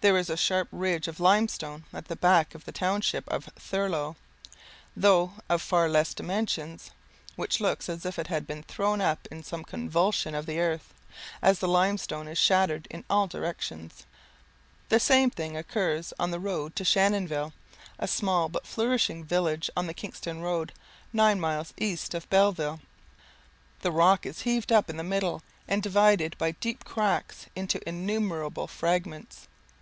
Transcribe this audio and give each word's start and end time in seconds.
There 0.00 0.18
is 0.18 0.28
a 0.28 0.36
sharp 0.36 0.68
ridge 0.70 1.08
of 1.08 1.18
limestone 1.18 1.84
at 1.90 2.08
the 2.08 2.14
back 2.16 2.54
of 2.54 2.66
the 2.66 2.72
township 2.72 3.26
of 3.30 3.46
Thurlow, 3.58 4.16
though 4.94 5.32
of 5.48 5.62
far 5.62 5.88
less 5.88 6.12
dimensions, 6.12 6.90
which 7.36 7.58
looks 7.58 7.88
as 7.88 8.04
if 8.04 8.18
it 8.18 8.26
had 8.26 8.46
been 8.46 8.62
thrown 8.64 9.00
up 9.00 9.26
in 9.30 9.42
some 9.42 9.64
convulsion 9.64 10.34
of 10.34 10.44
the 10.44 10.60
earth, 10.60 10.92
as 11.40 11.58
the 11.60 11.66
limestone 11.68 12.28
is 12.28 12.36
shattered 12.36 12.86
in 12.90 13.06
all 13.08 13.26
directions. 13.26 14.04
The 14.90 15.00
same 15.00 15.30
thing 15.30 15.56
occurs 15.56 16.12
on 16.18 16.30
the 16.32 16.38
road 16.38 16.76
to 16.76 16.84
Shannonville, 16.84 17.54
a 17.98 18.06
small 18.06 18.50
but 18.50 18.66
flourishing 18.66 19.24
village 19.24 19.70
on 19.74 19.86
the 19.86 19.94
Kingston 19.94 20.42
road, 20.42 20.74
nine 21.14 21.40
miles 21.40 21.72
east 21.78 22.12
of 22.12 22.28
Belleville. 22.28 22.80
The 23.80 23.90
rock 23.90 24.26
is 24.26 24.42
heaved 24.42 24.70
up 24.70 24.90
in 24.90 24.98
the 24.98 25.02
middle, 25.02 25.42
and 25.66 25.82
divided 25.82 26.36
by 26.36 26.50
deep 26.50 26.84
cracks 26.84 27.46
into 27.56 27.80
innumerable 27.88 28.66
fragments. 28.66 29.48